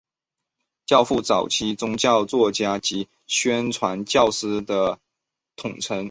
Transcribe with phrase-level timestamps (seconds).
[0.87, 3.71] 教父早期宗教作家及宣
[4.03, 4.99] 教师的
[5.55, 5.99] 统称。